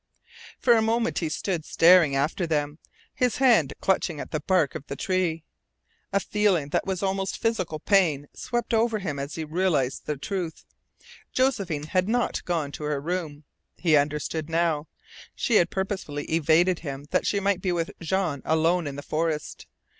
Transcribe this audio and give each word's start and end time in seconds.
For 0.57 0.73
a 0.73 0.81
moment 0.81 1.19
he 1.19 1.29
stood 1.29 1.63
staring 1.63 2.15
after 2.15 2.47
them, 2.47 2.79
his 3.13 3.37
hand 3.37 3.75
clutching 3.81 4.19
at 4.19 4.31
the 4.31 4.39
bark 4.39 4.73
of 4.73 4.87
the 4.87 4.95
tree. 4.95 5.43
A 6.11 6.19
feeling 6.19 6.69
that 6.69 6.87
was 6.87 7.03
almost 7.03 7.37
physical 7.37 7.77
pain 7.79 8.27
swept 8.33 8.73
over 8.73 8.97
him 8.97 9.19
as 9.19 9.35
he 9.35 9.43
realized 9.43 10.07
the 10.07 10.17
truth. 10.17 10.65
Josephine 11.33 11.83
had 11.83 12.09
not 12.09 12.43
gone 12.45 12.71
to 12.71 12.83
her 12.85 12.99
room. 12.99 13.43
He 13.77 13.95
understood 13.95 14.49
now. 14.49 14.87
She 15.35 15.57
had 15.57 15.69
purposely 15.69 16.23
evaded 16.33 16.79
him 16.79 17.05
that 17.11 17.27
she 17.27 17.39
might 17.39 17.61
be 17.61 17.71
with 17.71 17.91
Jean 18.01 18.41
alone 18.43 18.87
in 18.87 18.95
the 18.95 19.03
forest. 19.03 19.67